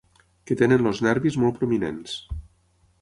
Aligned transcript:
Que 0.51 0.55
tenen 0.61 0.87
els 0.93 1.01
nervis 1.07 1.37
molt 1.43 1.59
prominents. 1.59 2.17